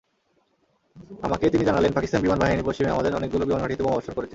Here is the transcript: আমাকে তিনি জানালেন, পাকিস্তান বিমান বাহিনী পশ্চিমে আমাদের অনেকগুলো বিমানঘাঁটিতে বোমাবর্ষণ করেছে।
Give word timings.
আমাকে 1.21 1.45
তিনি 1.49 1.63
জানালেন, 1.65 1.91
পাকিস্তান 1.93 2.21
বিমান 2.21 2.39
বাহিনী 2.39 2.63
পশ্চিমে 2.65 2.89
আমাদের 2.89 3.11
অনেকগুলো 3.15 3.43
বিমানঘাঁটিতে 3.45 3.83
বোমাবর্ষণ 3.83 4.13
করেছে। 4.15 4.29